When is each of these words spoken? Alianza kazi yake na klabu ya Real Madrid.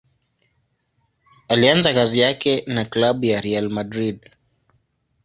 Alianza 1.47 1.93
kazi 1.93 2.19
yake 2.19 2.63
na 2.67 2.85
klabu 2.85 3.25
ya 3.25 3.41
Real 3.41 3.69
Madrid. 3.69 4.29